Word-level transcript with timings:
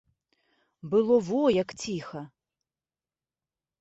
Было 0.93 1.19
во 1.29 1.41
як 1.61 1.69
ціха! 1.85 2.21